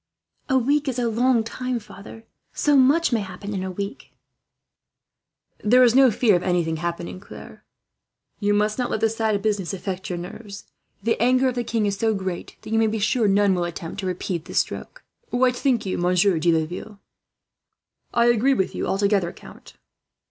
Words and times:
"A 0.49 0.57
week 0.57 0.87
is 0.87 0.97
a 0.97 1.07
long 1.07 1.43
time, 1.43 1.79
father. 1.79 2.23
So 2.53 2.75
much 2.75 3.13
may 3.13 3.19
happen 3.19 3.53
in 3.53 3.61
a 3.61 3.69
week." 3.69 4.11
"There 5.63 5.83
is 5.83 5.93
no 5.93 6.09
fear 6.09 6.35
of 6.35 6.41
anything 6.41 6.77
happening, 6.77 7.19
Claire. 7.19 7.63
You 8.39 8.55
must 8.55 8.79
not 8.79 8.89
let 8.89 8.99
this 8.99 9.17
sad 9.17 9.39
business 9.43 9.75
affect 9.75 10.09
your 10.09 10.17
nerves. 10.17 10.65
The 11.03 11.21
anger 11.21 11.49
of 11.49 11.53
the 11.53 11.63
king 11.63 11.85
is 11.85 11.97
so 11.99 12.15
great 12.15 12.57
that 12.63 12.71
you 12.73 12.79
may 12.79 12.87
be 12.87 12.97
sure 12.97 13.27
none 13.27 13.53
will 13.53 13.63
attempt 13.63 13.99
to 13.99 14.07
repeat 14.07 14.45
this 14.45 14.57
stroke. 14.61 15.03
"What 15.29 15.55
think 15.55 15.85
you, 15.85 15.99
Monsieur 15.99 16.39
de 16.39 16.51
Laville?" 16.51 16.97
"I 18.11 18.25
agree 18.25 18.55
with 18.55 18.73
you 18.73 18.87
altogether, 18.87 19.31
count." 19.31 19.77